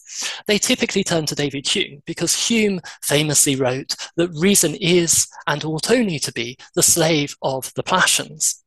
they 0.46 0.58
typically 0.58 1.02
turn 1.02 1.26
to 1.26 1.34
David 1.34 1.66
Hume, 1.66 2.02
because 2.06 2.48
Hume 2.48 2.80
famously 3.02 3.56
wrote 3.56 3.96
that 4.16 4.30
reason 4.34 4.74
is 4.76 5.26
and 5.46 5.64
ought 5.64 5.90
only 5.90 6.18
to 6.18 6.32
be 6.32 6.58
the 6.74 6.82
slave 6.82 7.36
of 7.42 7.72
the 7.74 7.82
passions. 7.82 8.62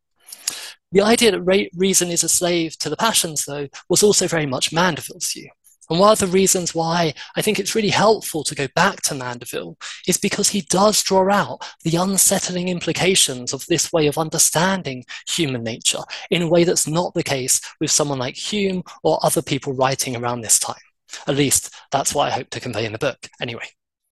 The 0.91 1.01
idea 1.01 1.31
that 1.31 1.69
reason 1.75 2.09
is 2.09 2.23
a 2.23 2.29
slave 2.29 2.75
to 2.79 2.89
the 2.89 2.97
passions, 2.97 3.45
though, 3.45 3.67
was 3.89 4.01
also 4.01 4.27
very 4.27 4.47
much 4.47 4.73
Mandeville's 4.73 5.31
view. 5.31 5.49
And 5.89 5.99
one 5.99 6.11
of 6.11 6.19
the 6.19 6.27
reasons 6.27 6.75
why 6.75 7.13
I 7.35 7.41
think 7.41 7.59
it's 7.59 7.75
really 7.75 7.89
helpful 7.89 8.43
to 8.43 8.55
go 8.55 8.67
back 8.75 9.01
to 9.03 9.15
Mandeville 9.15 9.77
is 10.07 10.17
because 10.17 10.49
he 10.49 10.61
does 10.61 11.01
draw 11.01 11.29
out 11.31 11.65
the 11.83 11.95
unsettling 11.95 12.67
implications 12.67 13.53
of 13.53 13.65
this 13.65 13.91
way 13.91 14.07
of 14.07 14.17
understanding 14.17 15.05
human 15.27 15.63
nature 15.63 16.01
in 16.29 16.43
a 16.43 16.47
way 16.47 16.63
that's 16.63 16.87
not 16.87 17.13
the 17.13 17.23
case 17.23 17.59
with 17.79 17.91
someone 17.91 18.19
like 18.19 18.35
Hume 18.35 18.83
or 19.03 19.19
other 19.23 19.41
people 19.41 19.73
writing 19.73 20.15
around 20.15 20.41
this 20.41 20.59
time. 20.59 20.75
At 21.27 21.35
least 21.35 21.73
that's 21.91 22.13
what 22.13 22.27
I 22.27 22.35
hope 22.35 22.49
to 22.51 22.59
convey 22.59 22.85
in 22.85 22.91
the 22.91 22.99
book, 22.99 23.27
anyway. 23.41 23.69